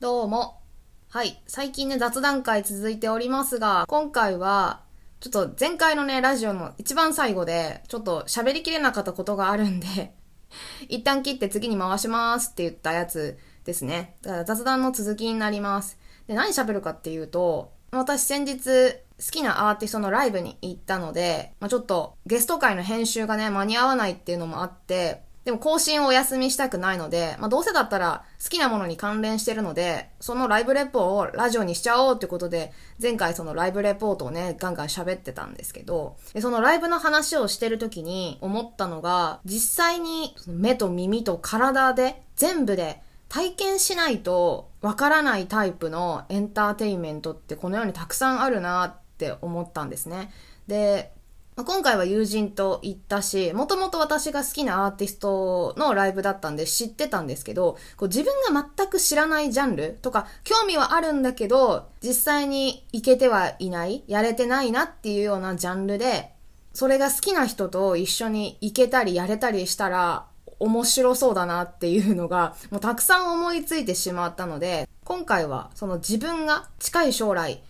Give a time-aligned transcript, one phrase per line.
[0.00, 0.62] どうも。
[1.10, 1.42] はい。
[1.46, 4.80] 最近ね、雑談会続いておりますが、今回は、
[5.20, 10.14] ちょっと前回のね、ラジオの一番最後で、ちょっと喋りきれなかったことがあるんで、
[10.88, 14.16] 一旦切って次に回しますって言ったやつですね。
[14.22, 15.98] だから雑談の続きになります。
[16.26, 43.00] で、何喋るかっていうと、私先日、好きなアーティストのライブに行ったので、まあ、ちょっとゲスト会の編集がね、間に合わないっていうのもあって、でも更新をお休みしたくないので、まあ、どうせだったら好きなものに関連してるので、そのライブレポをラジオにしちゃおうってことで、前回そのライブレポートをね、ガンガン喋ってたんですけど、でそのライブの話をしてる時に思ったのが、実際に目と耳と体で全部で
[43.30, 50.32] 体験しないとわからないタイプのエンターテインメントってこの世にたくさんあるなって思ったんですね。
[50.66, 51.12] で、
[51.56, 66.32] まあ今回は友人と行ったし、もともと私が好きなアーティストのライブだったんで知ってたんですけど、こう自分が全く知らないジャンルとか、興味はあるんだけど、実際に行けてはいない、やれてないなっていうようなジャンルで、
[66.72, 70.26] それが好きな人と一緒に行けたりやれたりしたら、
[70.60, 77.62] 面白そうだなっていうのが、もうたくさん思いついてしまったので、今回はその自分が近い将来、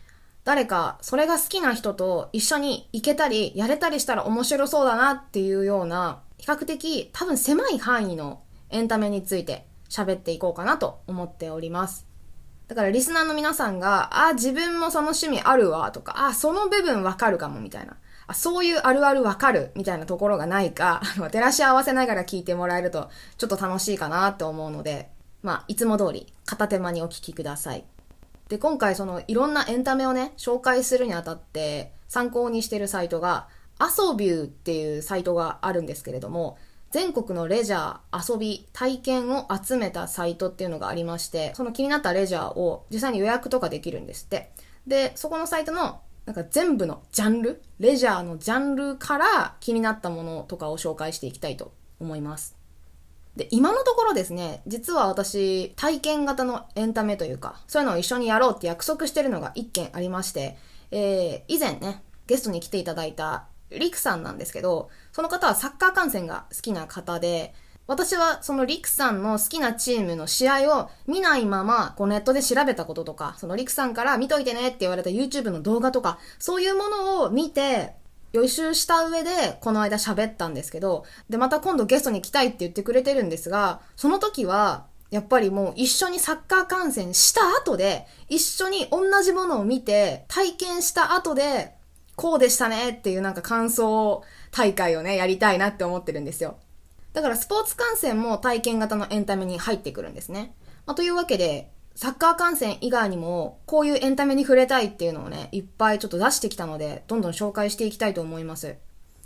[0.45, 12.07] 誰かそれが好きな人と一緒に行けたりやれたりしたら面白そうだなっていうような比較的多分狭い範囲のエンタメについて喋っていこうかなと思っております。
[12.69, 17.97] だからリスナーの皆さんが、あ、自分もその趣味あるわとか、あ、その部分わかるかもみたいな。
[18.29, 25.11] あ、そういうあるあるわかるみたいなところがないか、 あの照らし合わせながら聞いてもらえるとちょっと楽しいかなって思うので、
[25.43, 27.85] まあ、いつも通り片手間にお聞きください。
[28.51, 33.47] で、今回そのいろんなエンタメをね、紹介するにあたって参考にしてるサイトが、
[33.79, 36.59] アソビューっていうサイトがあるんですけれども、
[36.91, 44.51] 全国のレジャー、遊び、体験を集めたサイトっていうのがありまして、その気になったレジャーを実際に予約とかできるんですって。
[44.85, 52.60] で、そこのサイトのなんか全部のジャンル、レジャーのジャンルから気になったものとかを紹介していきたいと思います。
[53.37, 60.57] で、今のところですね、実は私、体験型のエンタメというか、そういうのを一緒にやろうって約束してるのが一件ありまして、
[60.91, 67.55] えー、以前ね、ゲストに来ていただいたリクさんなんですけど、その方はサッカー観戦が好きな方で、
[67.87, 77.95] 私はそのリクさんの好きなチームの試合を見ないまま、こうネットで調べたこととか、そのリクさんから見といてねって言われた YouTube の動画とか、そういうものを見て、
[78.33, 91.75] 予習した上で、この間喋ったんですけど、で、また今度ゲストに来たいって言ってくれてるんですが、その時は、やっぱりもう一緒にサッカー観戦した後で、一緒に同じものを見て、体験した後で、
[92.15, 96.59] こうでしたねっていうなんか感想大会をね、やりたいなって思ってるんですよ。
[97.13, 100.55] だからスポーツ観戦も体験型のエンタメに入ってくるんですね。
[100.87, 108.77] まあ、というわけで、サッカー観戦以外にも、こういうエンタメに触れたいっていうのをね、いっぱいちょっと出してきたので、どんどん紹介していきたいと思います。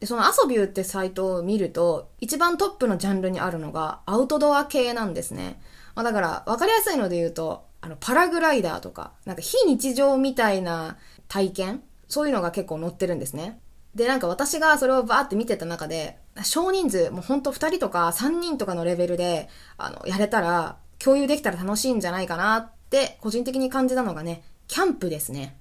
[0.01, 5.61] で、そのアソビューってサイトを見ると、一番トップのジャンルにあるのが、アウトドア系なんですね。
[5.95, 10.97] まあ、だから、わかりやすいので言うと、あの、パラグライダーとか、なんか非日常みたいな
[11.29, 13.61] 体験そういうのが結構載ってるんですね。
[13.95, 25.55] で、なんか私がそれをバーって見てた中で、少人数、もうほんと2人とか3人とかのレベルで、あの、やれたら、共有できたら楽しいんじゃないかなって、個人的に感じたのがね、キャンプですね。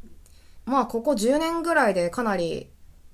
[0.66, 2.70] まあ、ここ10年ぐらいでかなり、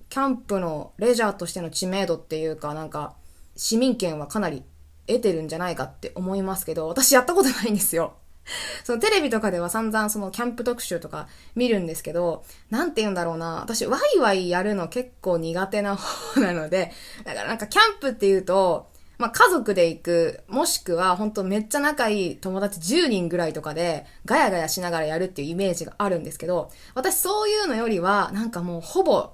[0.10, 3.16] キャンプのレジャーとしての知名度っていうか、なんか、
[3.56, 4.64] 市民権はかなり
[5.08, 8.14] 得てるんじゃないかって思いますけど、私やったことないんですよ。
[8.84, 13.62] そのテレビとかでは散々そのキャンプ特集とか見るんですけど、なんて言うんだろうな。
[13.62, 16.92] 私、ワイワイやるの結構苦手な方なので、
[17.24, 18.89] だからなんかキャンプっていうと、
[19.20, 29.34] まあ、家族で行く、もしくは本当めっちゃ仲いい友達10人ぐらいとかでガヤガヤしながらやるっていうイメージがあるんですけど、私そういうのよりは、なんかもうほぼ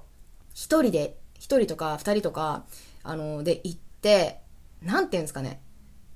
[0.54, 2.64] 一人で、一人とか二人とか、
[3.04, 4.40] あの、で行って、
[4.82, 5.60] なんて言うんですかね。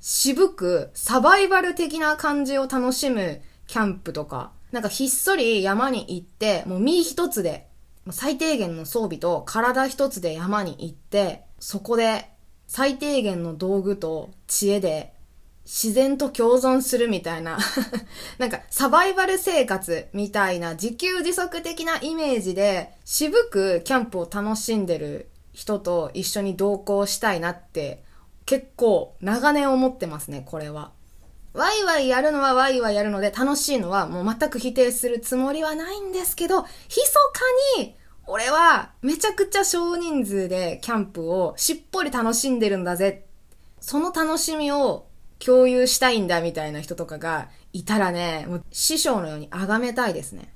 [0.01, 7.69] 渋くサバイバル的な感じを楽しむキャンプとか、なんかひっそり山に行って、もう身一つで、
[8.11, 12.30] 最低限の装備と体一つで山に行って、そこで
[12.71, 15.13] 最低限の道具と知恵で
[15.65, 17.59] 自然と共存するみたいな、
[18.39, 28.05] なんかサバイバル生活みたいな自給自足的なイメージで渋くキャンプを楽しんでる人と一緒に同行したいなって
[28.47, 30.93] 結構長年思ってますね、これは。
[31.53, 36.69] ワイワイやるのはワイワイやるので楽しいのはもう全く否定するつもりはないんですけど、密
[37.13, 37.97] かに
[38.31, 43.27] 俺はめちゃくちゃ少人数でキャンプをしっぽり楽しんでるんだぜ。
[43.81, 45.09] その楽しみを
[45.41, 50.55] 共有したいんだみたいな人とかがいたらね、もう師匠のように崇めたいですね。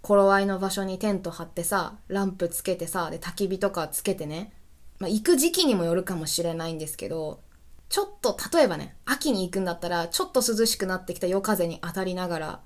[0.00, 4.52] 頃合いの場所にテント張ってさ、ランプつけてさ、で焚き火とかつけてね。
[5.00, 7.40] まあ、行く時期にもよるかもしれないんですけど、
[7.88, 12.60] ちょっと、例えばね、秋に行くんだったら、ちょっと涼しくなってきた夜風に当たりながら、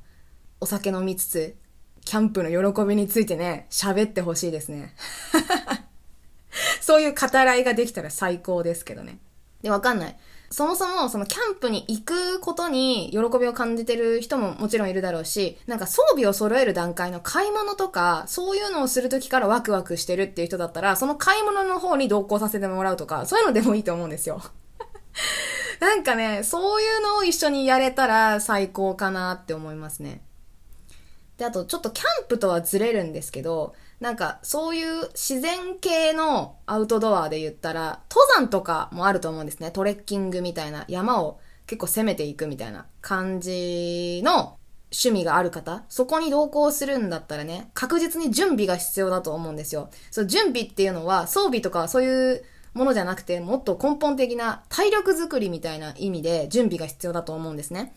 [0.60, 1.56] お酒飲みつつ、
[2.06, 4.94] キャンプの喜びについてね、喋ってほしいですね。
[6.80, 9.18] そういう語らいができたら最高ですけどね。
[9.60, 10.16] で、わかんない。
[10.48, 24.40] そもそもそのキャンプに行くことに喜びを感じてる人ももちろんいるだろうし、なんか装備を揃える段階の買い物とか、そういうのをするときからワクワクしてるっていう人だったら、その買い物の方に同行させてもらうとか、そういうのでもいいと思うんですよ。
[25.80, 30.22] なんかね、そういうのを一緒にやれたら最高かなって思いますね。
[31.38, 39.70] で、あとちょっとキャンプとはずれるんですけど、なんかそういう自然系のアウトドアで言ったら、登山とかもあると思うんですね。
[39.70, 44.56] トレッキングみたいな山を結構攻めていくみたいな感じの
[44.92, 49.90] 趣味がある方、そこに同行するんだったらね、確実に準備が必要だと思うんですよ。
[50.10, 57.94] そう準備っていうのは装備とかそういうものじゃなくて、もっと根本的な体力づくりみたいな意味で準備が必要だと思うんですね。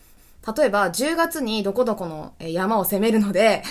[0.56, 3.62] 例えば、10月にどこどこの山を攻めるので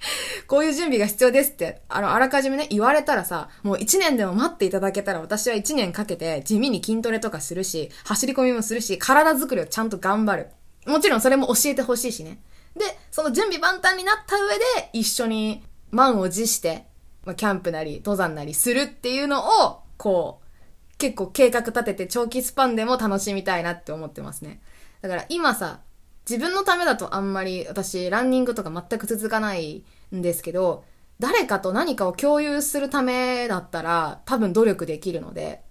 [0.46, 10.48] こういう準備が必要ですって、あの、あらかじめね、言われたらさ、もう1年でも待っていただけたら私は1年かけて地味に筋トレとかするし、走り込みもするし、体づくりをちゃんと頑張る。
[10.86, 12.40] もちろんそれも教えてほしいしね。
[12.76, 16.86] で、その準備万端になった上で、一緒に満を持して、
[17.24, 24.60] まあ、キャンプなり、登山なりするっていうのを、こう、結構計画立てて長期スパンでも楽しみたいなって思ってますね。
[25.00, 25.80] だから今さ、
[26.28, 29.82] 自分のためだとあんまり私ランニングとか全く続かない
[30.14, 30.84] んですけど、
[31.18, 35.62] 誰かと何かを共有するためだったら多分努力できるので、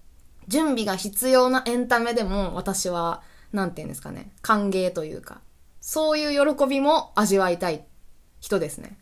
[0.48, 3.22] 準備が必要なエンタメでも私は、
[3.54, 5.42] なんて言うんですかね、歓迎というか、
[5.80, 7.86] そういう喜びも味わいたい
[8.40, 8.98] 人ですね。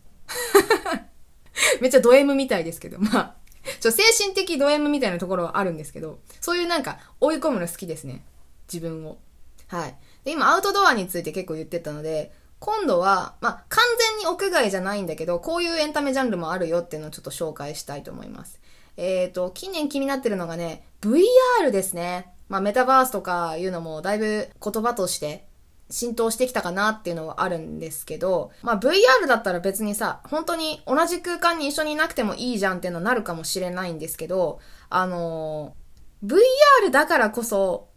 [1.80, 3.36] めっちゃド M みたいですけど、まあ、
[3.80, 8.26] ちょ、精神的ド M みたいなところはあるんですけど、そういうなんか追い込むの好きですね。
[8.72, 9.18] 自分を。
[9.68, 9.96] はい。
[10.26, 18.60] で、今アウトドアについて結構言ってたので、今度は、まあ、完全に屋外じゃないんだけど、こういうエンタメジャンルもあるよっていうのをちょっと紹介したいと思います。
[18.98, 22.34] えっ、ー、と、近年気になってるのがね、VR ですね。
[22.50, 25.48] まあ、メタバースとかいうのもだいぶ言葉として
[25.90, 36.36] 浸透してきたかなっていうのはあるんですけど、まあ VR だったら別にさ、本当に同じ空間に一緒にいなくてもいいじゃんっていうのはなるかもしれないんですけど、あのー、
[36.86, 37.88] VR だからこそ、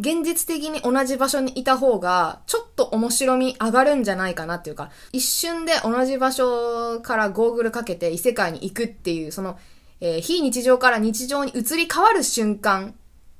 [0.00, 9.58] 現実的に同じ場所にいた方が、ちょっと面白み上がるんじゃないかなっていうか、一瞬で同じ場所からゴーグルかけて異世界に行くっていう、その、
[10.00, 12.94] えー、非日常から日常に移り変わる瞬間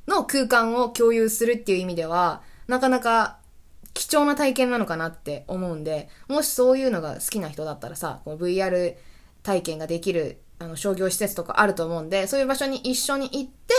[0.06, 3.38] の空間を共有するっていう意味では、なかなか
[3.92, 8.94] 貴重な体験なのかなって思うんで、もしそういうのが好きな人だったらさ、VR
[9.42, 13.74] 体験ができるあの商業施設とかあると思うんで、そういう場所に一緒に行って、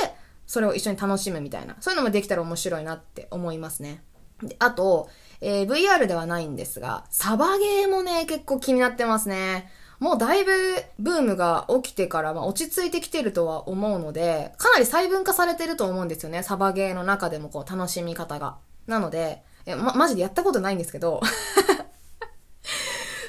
[0.48, 4.04] それを一緒に楽しむみたいな、そういうのもできたら面白いなって思いますね。
[4.44, 5.10] であと、
[5.42, 9.70] えー、VR ではないんですが、サバゲーもね、結構気になってますね。
[10.00, 10.52] もうだいぶ
[11.00, 16.44] ブームが起きてから、まあ、落ち着いてきてるとは思うので、かなり細分化されてると思うんですよね。
[16.44, 18.58] サバゲーの中でもこう楽しみ方が。
[18.88, 21.22] なので、や、ま、マジでやったことないんですけど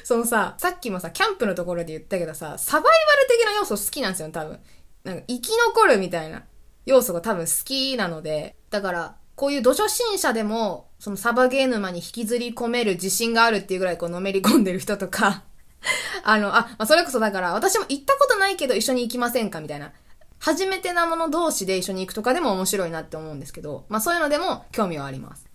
[0.03, 4.59] そのさ、さっきもさ、キャンプのところで言ったけどさ、サバイバル的な要素好きなんですよ、多分。
[5.03, 6.45] なんか、生き残るみたいな
[6.87, 15.43] 要素が多分好きなので、だから、こういう土初心者でも、そのサバゲー沼に引きずり込める自信があるっていうぐらいこうのめり込んでる人とか
[16.23, 19.91] あの、あ、まあ、それこそだから私も行ったことないけど一緒に行きませんかみたいな。
[20.39, 25.45] 初めてなもの同士で一緒に行くとかでも面白いなって思うんですけど、まあそういうのでも興味はあります。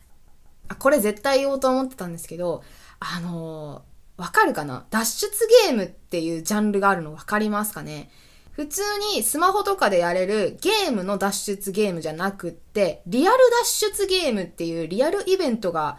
[0.68, 2.62] あ、これ絶対言おうと思ってたんですけど、
[3.00, 4.84] あのー、わかるかな？
[4.90, 5.30] 脱出
[5.66, 8.10] ゲームっていうジャンルがあるのわかりますかね？
[8.52, 8.82] 普通
[9.14, 15.98] にスマホとかでやれるゲームの脱出ゲームじゃなくって、リアル脱出ゲームっていうリアルイベントが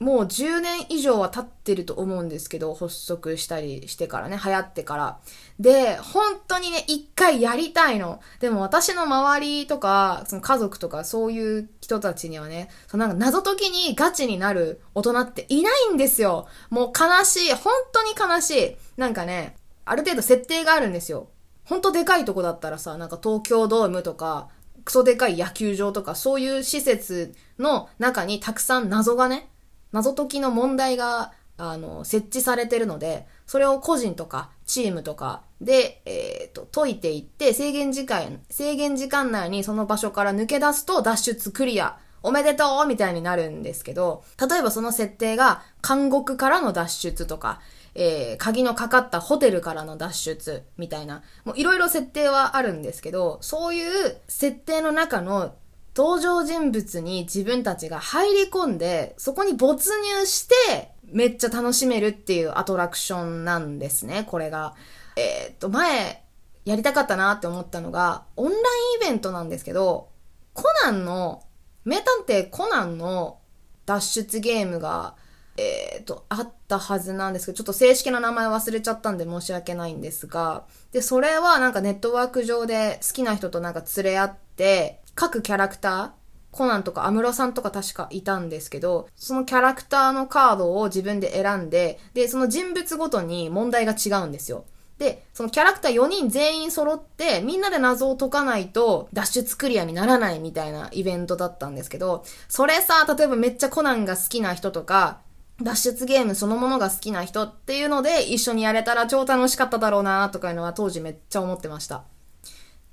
[0.00, 5.18] もう10年以上は経ってると思うんですけど、発足したりしてからね、流行ってから。
[5.60, 8.20] で、本当にね、一回やりたいの。
[8.40, 16.48] でも私の周りとか、その家族とかそういう人たちにはね、そのなんか謎解きにガチになる大人っていないんですよ。
[16.70, 17.52] もう悲しい。
[17.52, 18.76] 本当に悲しい。
[18.96, 21.28] なんかね、ある程度設定があるんですよ。
[21.64, 24.48] ほんとでかいとこだったらさ、なんか東京ドームとか、
[24.84, 29.48] クソでかい野球場とか、そういう施設の中にたくさん謎がね、
[29.92, 47.60] 謎解きの問題が、あの、設置されてるので、それを個人とかチームとかで、えっ、ー、と、解いていって、制限時間、制限時間内にその場所から抜け出すと脱出クリアおめでとうみたいになるんですけど、例えばその設定が監獄からの脱出とか、
[47.94, 55.54] えー、鍵のかかったホテルからの脱出みたいな、もういろいろ設定はあるんですけど、そういう設定の中の
[55.96, 64.74] 登場人物に自分たちが入り込んで、そこに没入して、めっちゃ楽しめるっていうアトラクションなんですね、これが。
[65.16, 66.24] えー、っと、前、
[66.64, 68.62] やりたかったなって思ったのが、オンライン
[68.96, 70.08] イベントなんですけど、
[70.52, 71.44] コナンの、
[71.84, 73.38] 名探偵コナンの
[73.86, 75.14] 脱出ゲームが、
[75.56, 86.10] えー、と、あったはずなんですけど、ちょっと正式な名前忘れちゃったんで申し訳ないんですが、で、それはなんかネットワーク上で好きな人となんか連れ合って、各キャラクター、
[86.50, 94.64] コナンとか安室さんとか確かいたんですけど、そのキャラクターのカードを自分で選んで、で、その人物ごとに問題が違うんですよ。
[94.98, 105.20] で、そのキャラクター4人全員揃って、みんなで謎を解かないと脱出クリアにならないみたいなイベントだったんですけど、それさ、例えばめっちゃコナンが好きな人とか、
[105.62, 112.04] 脱出ゲームそのものが好きな人っていうので一緒にやれたら超楽しかっただろうなとかいうのは当時めっちゃ思ってました。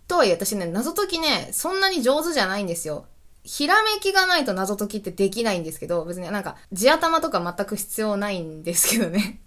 [0.08, 3.06] とはいえ私ね、謎解きね、そんなに上手じゃないんですよ。
[3.44, 9.40] ひらめきがないと謎解きってできないんですけど、別になんか地頭とか全く必要ないんですけどね。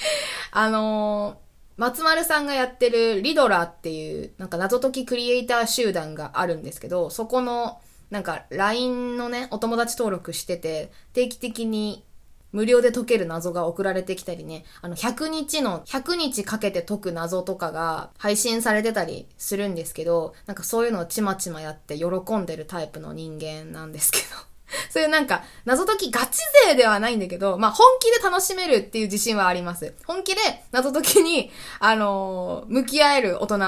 [0.52, 7.78] あのー、松丸さんがやってるリドラーっていうなんか謎解きクリエイター集団があるんですけど、そこの
[8.10, 12.06] なんか LINE のね、お友達登録してて、定期的に
[12.52, 24.24] 無料で解ける謎が送られてきたりね、あの、100日の、100日かけて解く謎とかが配信されてたりするんですけど、なんかそういうのをちまちまやって喜んでるタイプの人間なんですけど。
[24.90, 29.94] そういうなんか、謎解きガチ勢ではないんだけど、まあ、本気で楽しめるっていう自信はあります。
[30.06, 30.40] 本気で
[30.72, 33.58] 謎解きに、あのー、向き合える大人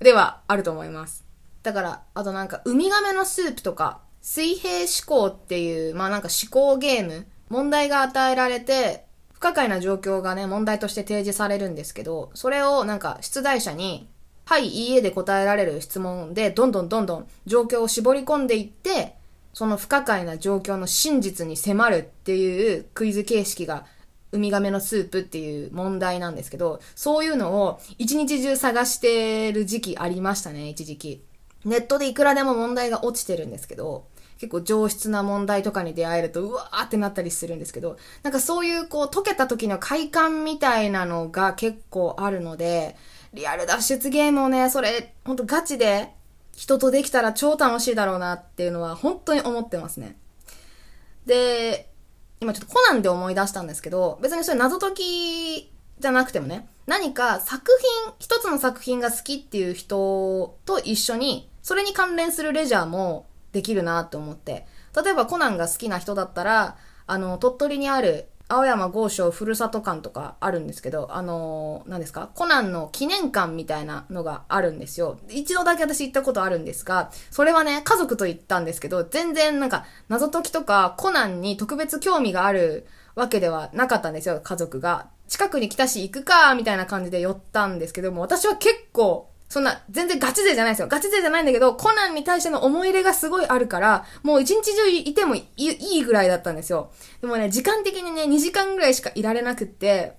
[0.00, 1.24] ではあると思います。
[1.62, 14.08] だから、あとなんか、ウミガメのスープとか、水平思考っていう、まあなんか思考ゲーム問題が与えられて、不可解な状況がね、問題として提示されるんですけど、それをなんか出題者に、
[14.44, 19.14] はい、いいえで答えられる質問で、どんどんどんどん状況を絞り込んでいって、
[19.52, 23.84] その不可解な状況の真実に迫るっていうクイズ形式が、
[24.32, 31.22] ウミガメのスープっていう問題なんですけど、そういうのを一日中探してる時期ありましたね、一時期。
[31.64, 34.06] ネットでいくらでも問題が落ちてるんですけど、
[34.38, 42.96] 結構上質な問題とかに出会えると、うわーってなったりするんですけど、なんかそういうこう解けた時の快感みたいなのが結構あるので、
[43.34, 46.14] リアル脱出ゲームをね、それ、ほんとガチで
[46.54, 50.16] 人とできたら超楽しいだろうなっていうのは本当に思ってますね。
[51.26, 51.90] で、
[52.40, 57.70] 今ちょっとコナンで思い出したんですけど、別にそれ謎解きじゃなくてもね、何か作
[58.04, 64.66] 品、一つの作品が好きっていう人と一緒に、それに関連するレジャーもできるなって思って。
[65.02, 66.76] 例えばコナンが好きな人だったら、
[67.06, 72.30] あの、鳥取にある青山豪昌ふるさと館とかあるんですけど、あのー、何ですか？
[72.34, 75.18] コナンの記念館みたいなのがあるんですよ。
[75.28, 85.08] 一度だけ私行ったことあるんですが、それはね、家族と行ったんですけど、全然なんか謎解きとかコナンに特別興味があるわけではなかったんですよ、家族が。
[85.28, 90.88] 近くに来たし行くか、みたいな感じで寄ったんですけども、私は結構そんな、全然ガチ勢じゃないですよ。
[90.88, 96.90] ガチ勢じゃないんだけど、コナンに対しての思い入れがすごいあるから、もう一日中いてもいいぐらいだったんですよ。
[97.22, 100.18] でもね、時間的にね、2時間ぐらいしかいられなくって、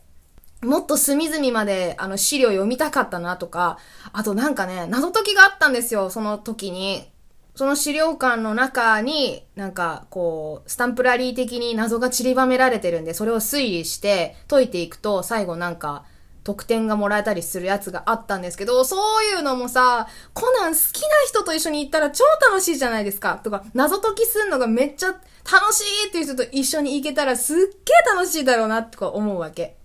[0.64, 3.78] もっと隅々まで、あの、資料読みたかったなとか、
[4.14, 7.12] あとなんかね、謎解きがあったんですよ、その時に。
[7.56, 16.04] その資料館の中に、なんか、こう、スタンプラリー的に謎が散りばめられてるんで、それを推理して解いていくと、最後なんか、
[16.44, 23.40] 得点がもらえたりするやつがあったんですけど、そういうのもさ、コナン好きな人と一緒に行ったら超楽しいじゃないですか。
[23.44, 29.76] とか、謎解きすんのがめっちゃ楽しいっていう人と一緒に行けたらすっげえ楽しいだろうなとか思うわけ。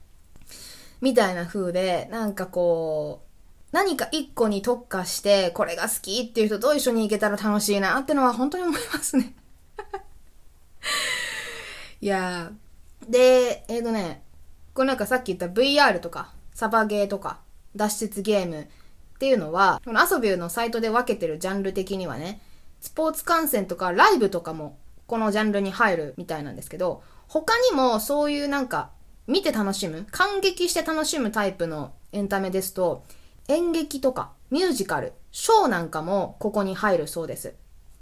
[1.01, 3.25] みたいな風で、なんかこう、
[3.75, 9.35] 何か一個に特化して、これが好きっていう人と一緒に行けたら楽しいなってのは本当に思いますね
[12.01, 13.11] いやー。
[13.11, 14.25] で、えっ、ー、とね、
[14.75, 17.41] これなんかさっき言った VR とか、サバゲーとか、
[17.77, 18.67] 脱出ゲームっ
[19.19, 22.41] ていうのは、このアソビューのサイトで分けてるジャンル的にはね、
[22.81, 28.91] スポーツ観戦とかライブとかもこのジャンルに入るみたいなんですけど、他にもそういうなんか
[29.27, 33.05] 見て楽しむ、感激して楽しむタイプのエンタメですと、
[33.49, 37.55] 演劇とかミュージカル、ショーなんかもここに入るそうです。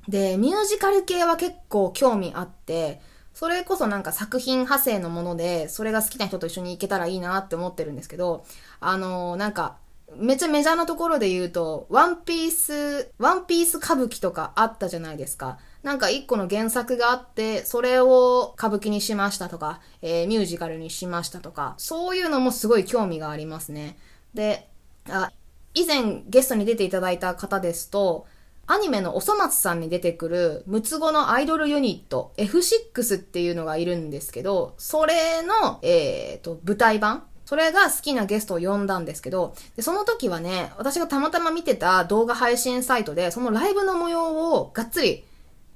[0.08, 3.00] で、ミュージカル系は結構興味あって、
[3.34, 8.44] それこそなんか作品派生のもので、それが好きな人と一緒に行けたらいいなって思ってるんですけど、
[8.80, 9.76] あのー、なんか、
[10.16, 15.58] めっちゃメジャーなところで言うと、ワンピース、ワンピース歌舞伎とかあったじゃないですか。
[15.82, 23.96] なんか一個の原作があって、それを歌舞伎にしましたとか、えー、ミュージカルにしましたとか、そういうのもすごい興味がありますね。
[24.34, 24.68] で、
[25.08, 25.30] あ、
[25.74, 28.26] 以前ゲストに出ていただいた方ですと、
[28.66, 37.24] アニメのおそ松さんに出てくる六つ子のアイドルユニット F6 っていうのがいるんですけど、それの、えーと、舞台版。
[37.44, 45.24] それが好きなゲストを呼んだんですけど、で、その時はね、私がたまたま見てた動画配信サイトで、そのライブの模様をがっつり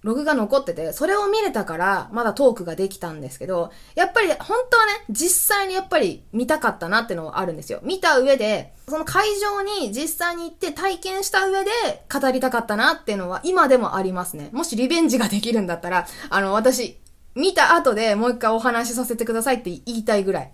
[0.06, 7.80] ログが残ってて、それを見れたから、まだトークができたんですけど、やっぱり、本当はね、実際にやっぱり見たかったなってのはあるんですよ。
[7.82, 11.70] 見た上で、その会場に実際に行って体験した上で
[12.08, 14.50] 語りたかったなっていうのは今でもありますね。
[14.52, 17.00] もしリベンジができるんだったら、あの、私、
[17.34, 20.52] 見た後でもう一回お話しさせてくださいって言いたいぐらい。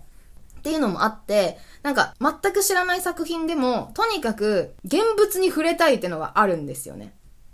[0.57, 7.13] っていうのもあって、なんか全く知らない作品でも、とにかく現物に触れたいってのがあるんですよね。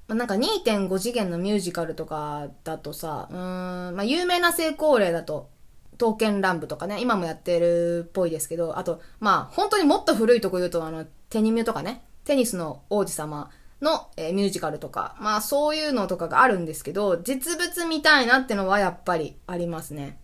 [0.10, 5.50] まあ、なんか2.5次元のミュージカルとかだとさ、うん、まあ、有名な成功例だと、
[6.00, 13.52] 刀剣乱舞とかね、今もやってるっぽいですけど、あと、まあ、本当にもっと古いとこ言うと、あの、テニミュとかね、テニスの王子様
[13.82, 20.18] の、えー、ミュージカルとか、まあそういうのとかがあるんですけど、実物見たいなってのはやっぱりありますね。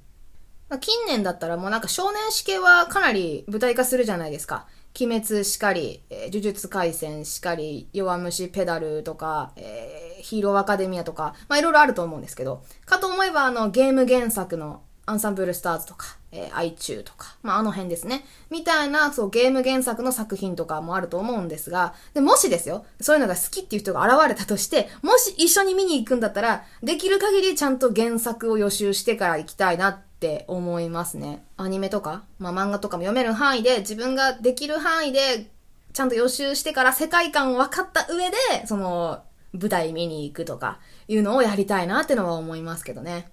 [0.82, 4.66] 近年だったらもうなんか少年誌系はかなり舞台化するじゃないですか。
[4.98, 18.26] 鬼滅しかり、えー、呪術廻戦しかり、弱虫ペダルとか、えー、ヒーローアカデミアとか、まあいろいろあると思うんですけど、かと思えばあのゲーム原作のアンサンブルスターズとか、えー、アイチューとか、まああの辺ですね。
[18.50, 31.46] みたいな、そうゲーム原作の作品とかもあると思うんですが、でもしですよ、そういうのが好きっていう人が現れたとして、もし一緒に見に行くんだったら、できる限りちゃんと原作を予習してから行きたいなってって思いますね。
[31.56, 35.52] アニメとか、まあ漫画とかも読める範囲で、自分ができる範囲で、
[35.94, 43.30] ちゃんと予習してから世界観を分かった上で、その、舞台見に行くとか、いうのをやりたいなってのは思いますけどね。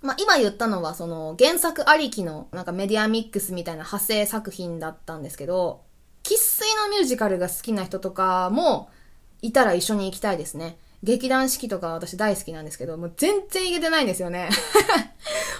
[0.00, 5.82] まあ、今言ったのはその原作ありきのなんかメディアミックスみたいな派生作品だったんですけど、
[6.22, 8.90] 喫水のミュージカルが好きな人とかも
[9.42, 10.78] いたら一緒に行きたいですね。
[11.02, 14.50] 劇団四季とか私大好きなんですけど、もう全然行けてないんですよね。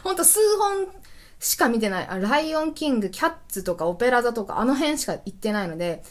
[0.03, 0.89] ほんと数本
[1.39, 2.07] しか見てない。
[2.09, 6.03] あ、ライオンキング、キャッツとかオペラ座とかあの辺しか行ってないので、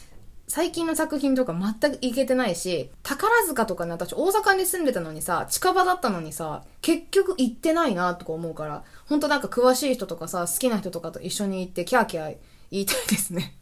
[0.46, 12.36] 最近の作品とか全く行けてないし、宝塚とかね、私大阪に住んでたのにさ、近場だったのにさ、結局行ってないなとか思うから、ほんとなんか詳しい人とかさ、好きな人とかと一緒に行ってキャーキャー
[12.70, 13.54] 言いたいですね。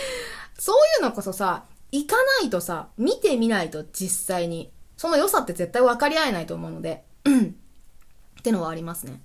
[0.58, 4.70] そういうのこそさ、行かないとさ、見てみないと実際に。
[4.98, 7.04] その良さって絶対分かり合えないと思うので、
[8.38, 9.22] ってのはありますね。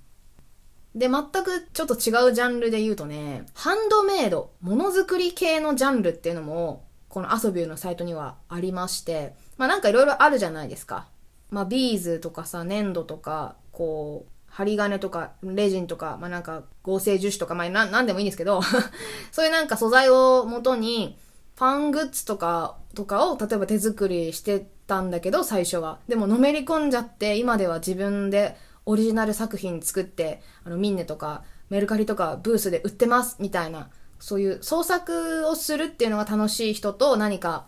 [0.94, 11.08] で、全くちょっと違うジャンルで言うとね、ハンドメイド、ものづくり系のジャンルっていうのも、このアソビューのサイトにはありまして、まあなんかいろいろあるじゃないですか。
[11.50, 18.62] まあビーズとかさ、粘土とか、こう、針金とか、レジンとか、まあなんか合成樹脂とか、まあななんでもいいんですけど
[19.32, 21.18] そういうなんか素材を元に、
[21.56, 25.98] ファングッズとか、とかを例えば手作りしてたんだけど、最初は。
[26.08, 37.66] でものめり込んじゃって、今では自分でオリジナル作品作って、あのミンネとかメルカリとかブースで売ってます、みたいなそういう創作をするっていうのが楽しい人と何か、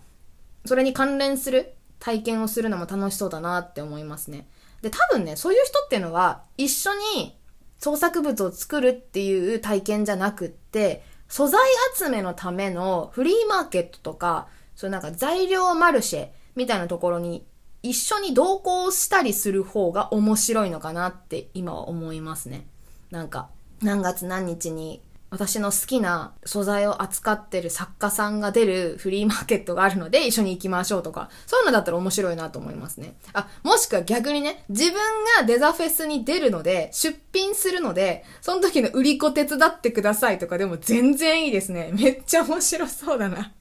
[0.65, 4.47] それに関連する体験をするのも楽しそうだなって思いますね。
[4.83, 7.39] で、多分ね、そういう人っていうのは、一緒に
[7.79, 11.61] 創作物を作るっていう体験じゃなくって、素材
[11.95, 17.47] 集めのためのフリーマーケットとか、そういうなんか材料マルシェみたいなところに
[17.83, 22.67] 一緒に同行したりする方が面白いのかなって今は思いますね。
[23.11, 23.49] なんか、
[23.83, 33.17] 何月何日に私の好きな素材を扱ってる作家さんが出るフリーマーケットがあるので一緒に行きましょうとか、そういうのだったら面白いなと思いますね。
[33.33, 34.95] あ、もしくは逆にね、自分
[35.39, 41.91] がデザフェスに出るので、出品するので、その時の売り子手伝ってくださいとかでも全然いいですね。
[41.93, 43.53] めっちゃ面白そうだな。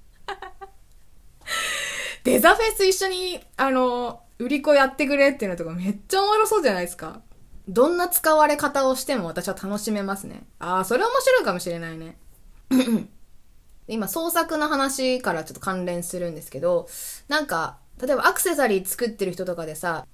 [2.26, 7.22] デザフェス一緒に、あの、売り子やってくれっていうのとかめっちゃおもろそうじゃないですか。
[7.68, 10.44] どんな使われ方をしても私は楽しめますね。
[10.58, 12.18] ああ、それ面白いかもしれないね。
[13.88, 16.88] 今、創作の話からちょっと関連するんですけど、
[17.28, 20.08] なんか、例えばアクセサリー作ってる人とかでさ、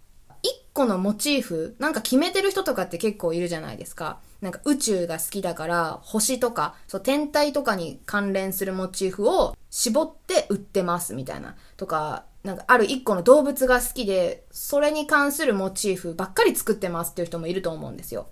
[0.44, 4.20] 一個のモチーフ、なんか決めてる人とかって結構いるじゃないですか。
[4.42, 11.56] なんか宇宙が好きだから、星とか、そう、天体とかに関連するモチーフを絞って売ってますみたいな。
[11.78, 18.28] とか、なんかある一個の動物が好きで、それに関するモチーフばっかり作ってますっていう人もいると思うんですよ。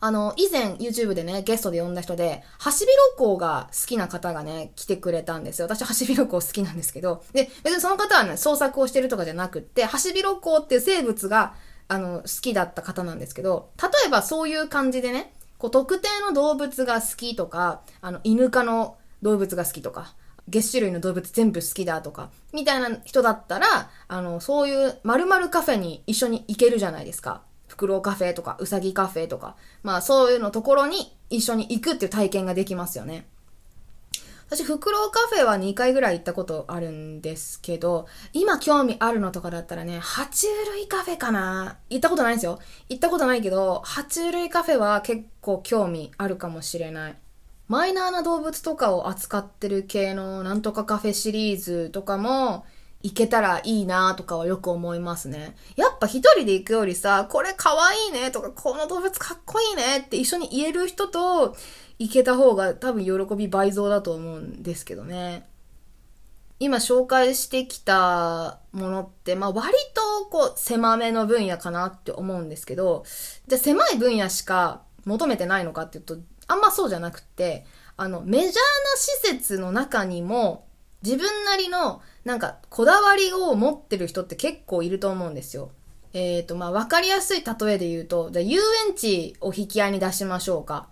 [0.00, 5.66] あの、以前 YouTube でね、ゲストで呼んだ人で、ハシビロコウが好きな方がね、来てくれたんですよ。
[5.66, 11.54] 私ハシビロコウ好きなんですけど、で、別にその方はね、創作をしてるとかじゃなくって、ハシビロコウっていう生物が
[11.90, 20.14] あの、好きだった方なんですけど、例えばそういう感じでね、こう特定の動物が好きとか、あの、犬科の動物が好きとか、
[20.48, 27.42] 月種類の動物全部好きだとか、みたいな人だったら、あの、そういう〇〇カフェに一緒に行けるじゃないですか。
[27.70, 29.54] フクロウカフェとか、ウサギカフェとか、
[29.84, 33.28] まあそういうのところに一緒に行くっていう体験ができますよね。
[34.48, 42.58] 私、フクロウカフェは2回ぐらい行ったことあるんですけど、今興味あるのとかだったらね、爬虫類カフェかな行ったことないんですよ。
[42.88, 47.16] 行ったことないけど、爬虫類カフェは結構興味あるかもしれない。
[47.68, 52.66] マイナーな動物とかを扱ってる系のなんとかカフェシリーズとかも、
[53.02, 55.56] 行けたらいいなとかはよく思いますね。
[55.76, 61.56] やっぱ一人で行くよりさ、これ可愛いねとか、この動物かっこいいねって一緒に言える人と
[61.98, 65.48] 行けた方が多分喜び倍増だと思うんですけどね。
[66.58, 73.04] 今紹介してきたものって、まあ割とこう狭めの分野かなって思うんですけど、
[73.48, 77.64] じゃあ狭い分野しか求めてないのかっていうと、あんまそうじゃなくって、
[77.96, 78.58] あのメジャーな
[78.96, 80.66] 施設の中にも
[81.02, 85.70] 自分なりのなんかこだわりを持ってる人って結構いると思うんですよ。
[86.12, 90.88] えっ、ー、と、まあ、わかりやすい例えで言うと、じゃ遊園地を引き合いに出しましょうか。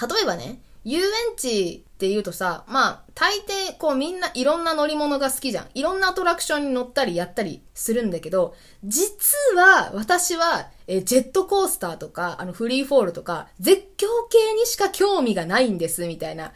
[0.00, 5.66] 例えばね、遊園地って言うとさ、まあ、大抵、こうみんないろんな乗り物が好きじゃん。
[5.74, 16.52] いろんなアトラクションに乗ったりやったりするんだけど、実は私は、えジェットコースターとか、あのフリーフォールとか、絶叫系にしか興味がないんです、みたいな。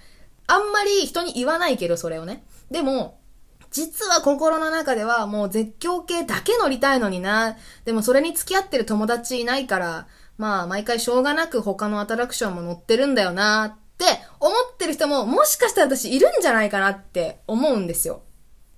[0.46, 2.44] あんまり人に言わないけど、それをね。
[2.70, 3.19] でも、
[3.70, 7.56] 実は心の中ではもう絶叫系だけ乗りたいのにな。
[7.84, 14.04] でもそれに付き合ってる友達いないから、まあ毎回しょうがなく他のアトラクションも乗ってるんだよなって
[14.40, 18.22] 思ってる人ももしかしたら私いるんじゃないかなって思うんですよ。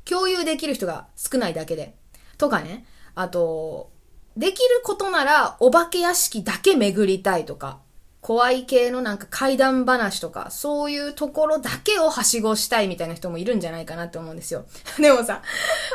[0.04, 1.96] 共有できる人が少ないだけで。
[2.36, 2.84] とかね。
[3.14, 3.92] あと、
[4.36, 7.80] できることならお化け屋敷だけ巡りたいとか。
[8.22, 14.64] 怖い系のなんか怪談話とか、そういうところだけをはしごしたいみたいな人もいるんじゃないかなって思うんですよ。
[14.96, 15.42] でもさ、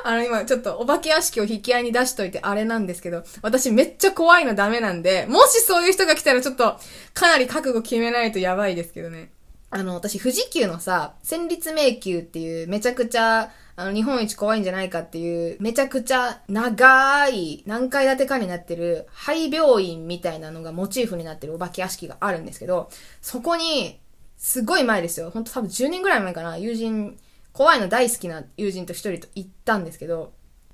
[0.04, 6.78] あの今ちょっとお化け屋敷を引き合いに出しといてあれなんですけど、私めっちゃ怖いのダメなんで、もしそういう人が来たらちょっと
[7.13, 9.32] かなり覚悟決めないとやばいですけどね。
[9.78, 22.90] あの、私富士急のさ、戦慄迷宮っていうめちゃくちゃあの、日本一怖いんじゃないかっていう、めちゃくちゃ長い、何階建てかになってる、廃病院みたいなのがモチーフになってるお化け屋敷があるんですけど、
[23.22, 24.00] そこに、
[24.36, 25.30] すごい前ですよ。
[25.30, 26.58] ほんと多分10年ぐらい前かな。
[26.58, 27.20] 友人、
[27.54, 30.34] 怖いの大好きな友人と一人と行ったんですけど、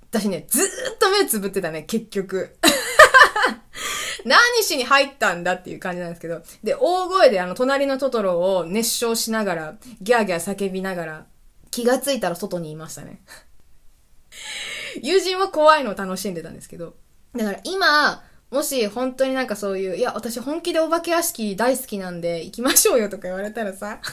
[0.10, 2.56] 私ね、ずーっと目つぶってたね、結局。
[4.26, 6.42] 何しに入ったんだっていう感じなんですけど。
[6.64, 11.26] で、大声であの、隣のトトロを熱唱しながら、ギャーギャー叫びながら、
[11.72, 13.22] 気がついたら外にいましたね。
[15.02, 16.96] 友人は怖いのを楽しんでたんですけど。
[17.36, 24.00] だから今、もし本当になんかそういう、いや、私本気でお化け屋敷大好きなんで行きましょうよとか言われたらさ、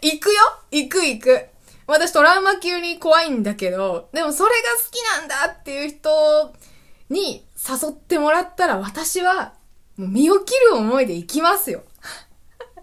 [0.00, 0.40] 行くよ？
[0.70, 1.46] 行く行く。
[1.86, 6.54] 私トラウマ級に怖いんだけど、でもそれが好きなんだっていう人
[7.08, 9.54] に誘ってもらったら私は
[9.96, 11.82] もう身を切る思いで行きますよ。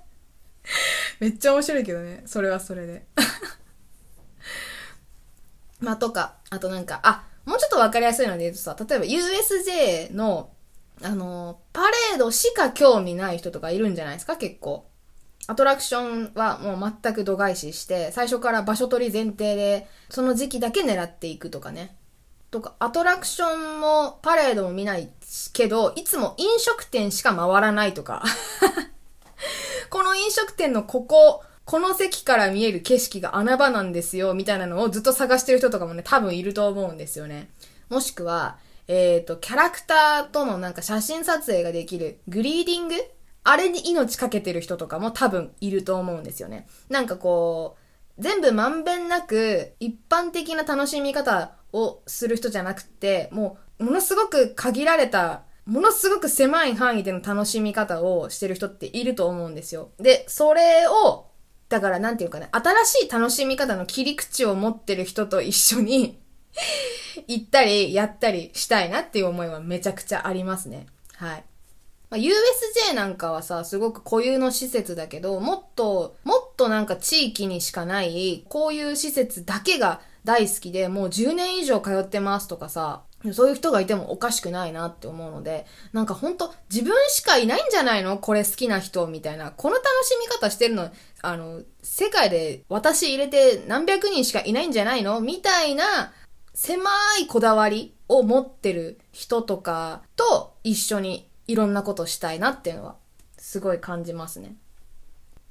[1.19, 2.23] めっちゃ面白いけどね。
[2.25, 3.05] それはそれで。
[5.79, 10.51] まあ、とか、あとなんか、あ、もうちょっとわかりやすいので言うとさ、例えば USJ の、
[11.01, 14.85] あの、パレードしか興味ない人とかいるんじゃないですか、結構。
[15.47, 21.95] アトラクションはもう全く度外視して、最初から場所取り前提で、その時期だけ狙っていくとかね。
[22.55, 25.09] とか、アトラクションもパレードも見ない
[25.51, 28.23] けど、いつも飲食店しか回らないとか。
[29.89, 37.49] この飲食店のここ、この席から見える景色が穴場なんですよ、みたいなのをずっと探してる人とかもね、多分いると思うんですよね。
[37.89, 42.95] もしくは、えっ、ー、と、キャラクターとのなんか写真撮影ができるグリーディング？
[43.43, 46.67] あれに命かけてる人とかも多分いると思うんですよね。
[46.89, 47.84] なんかこう、
[48.17, 59.89] 全部まんべんなく一般的な楽しみ方をする人じゃなくて、もう、ものすごく限られたものすごく狭い範囲での楽しみ方をしてる人っていると思うんですよ。
[59.99, 61.25] で、それを、
[61.69, 66.21] だからなんていうかね、新しい楽しみ方の切り口を持ってる人と一緒に
[67.27, 70.85] 行ったり、やったりしたいなっていう思いはめちゃくちゃありますね。
[71.15, 71.43] はい。
[72.09, 88.19] まあ、USJ なんかはさ、すごく固有の施設だけど、もっと、もっとなんか地域にしかない、こういう施設だけが大好きで、もう10年以上通ってますとかさ、そういう人がいてもおかしくないなって思うので、なんかほんと自分しかいないんじゃないの？
[88.19, 89.49] これ好きな人みたいな。
[89.49, 90.91] この楽しみ方してるの、
[91.23, 95.21] あの、世界で私入れて何百人しかいないんじゃないの？
[95.21, 96.13] みたいな
[96.53, 96.83] 狭
[97.19, 102.95] いこだわりを持ってる人とかと一緒にいろんなことしたいなっていうのは
[103.37, 104.55] すごい感じますね。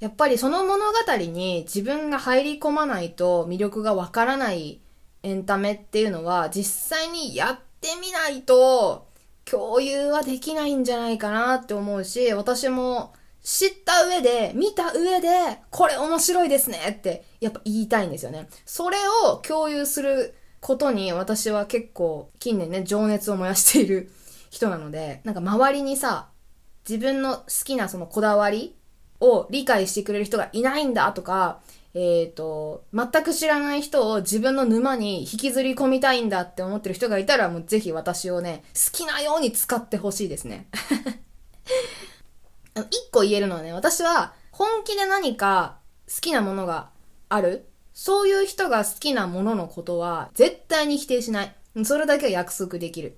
[0.00, 4.80] やっぱりその物語に自分が入り込まないと魅力がわからない
[5.22, 9.06] エンタメっていうのは実際にやってみないと
[9.44, 15.28] 共有はできないんじゃないかなって思うし、私も知った上で、見た上で、
[15.70, 18.48] これ面白いですねってやっぱ言いたいんですよね。
[18.64, 24.10] それを共有することに私は結構近年ね、情熱を燃やしている
[24.54, 26.28] 人なので、なんか周りにさ、
[26.88, 28.76] 自分の好きなそのこだわり
[29.20, 31.60] を理解してくれる人がいないんだとか、
[31.94, 40.68] えっ、ー、と、全く知らない人を自分の沼に引きずり込みたいんだって思ってる人がいたら、もうぜひ私をね、好きなように使ってほしいですね。
[42.90, 46.90] 一個言えるのはね、私は本気で何か好きなものが
[47.28, 47.66] ある。
[47.92, 51.54] そういう人が好きなもののことは絶対に否定しない。
[51.84, 53.16] それだけは約束できる。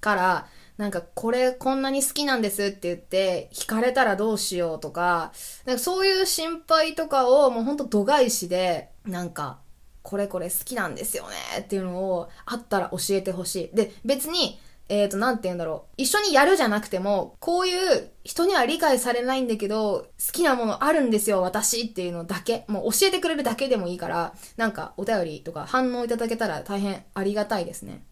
[0.00, 0.46] から、
[0.78, 5.32] なんかこれこんなに好きなんですって言って惹かれたらどうしようとか、
[5.66, 9.58] なんかそういう心配とかをもうほんと度外視で、なんか
[10.02, 13.76] これこれ好きなんですよねっていうのをあったら教えてほしい。
[13.76, 15.94] で、別に、えっ、ー、と、なんて言うんだろう。
[15.98, 22.64] 一緒にやるじゃなくても、こういう人には理解されないんだけど、好きなものあるんですよ、私っていうのだけ。
[22.68, 28.02] もう教えてくれるだけでもいいから、なんかお便りとか反応いただけたら大変ありがたいですね。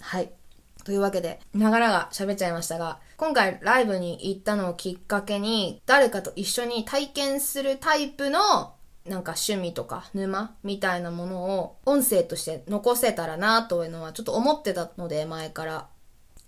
[0.00, 0.30] はい。
[0.86, 8.38] というわけで、ながらが喋っちゃいましたが、今回ライブに行ったのをきっかけに、誰かと一緒に体験するタイプの
[9.04, 15.88] なんか趣味とか沼みたいなものを音声として残せたらなというのはちょっと思ってたので前から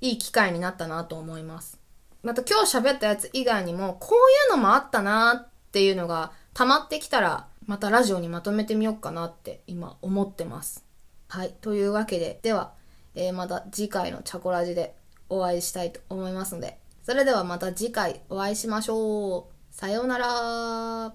[0.00, 1.80] いい機会になったなと思います。
[2.22, 10.84] また今日喋ったやつ以外にもこういうのもあったなっていうのが溜まってきたらまたラジオにまとめてみようかなって今思ってます。
[11.26, 11.56] はい。
[11.60, 12.77] というわけで、では
[13.18, 14.94] えー、また次回のチャコラジで
[15.28, 19.74] お会いしたいと思いますので、それではまた次回お会いしましょう。
[19.74, 21.12] さようなら。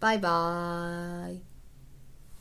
[0.00, 1.45] バイバーイ。